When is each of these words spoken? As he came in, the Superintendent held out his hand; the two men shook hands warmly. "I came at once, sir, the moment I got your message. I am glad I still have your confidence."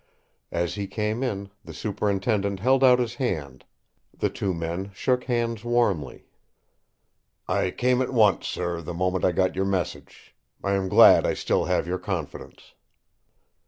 As 0.51 0.73
he 0.73 0.87
came 0.87 1.21
in, 1.21 1.51
the 1.63 1.75
Superintendent 1.75 2.59
held 2.59 2.83
out 2.83 2.97
his 2.97 3.13
hand; 3.13 3.65
the 4.11 4.31
two 4.31 4.51
men 4.51 4.89
shook 4.95 5.25
hands 5.25 5.63
warmly. 5.63 6.25
"I 7.47 7.69
came 7.69 8.01
at 8.01 8.11
once, 8.11 8.47
sir, 8.47 8.81
the 8.81 8.95
moment 8.95 9.23
I 9.23 9.31
got 9.31 9.55
your 9.55 9.65
message. 9.65 10.33
I 10.63 10.71
am 10.71 10.89
glad 10.89 11.23
I 11.27 11.35
still 11.35 11.65
have 11.65 11.85
your 11.85 11.99
confidence." 11.99 12.73